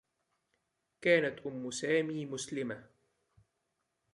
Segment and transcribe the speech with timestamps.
[1.03, 2.83] كانت أمّ سامي مسلمة.